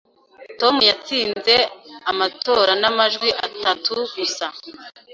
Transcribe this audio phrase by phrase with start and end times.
[0.59, 1.53] Tom yatsinze
[2.11, 4.45] amatora n'amajwi atatu gusa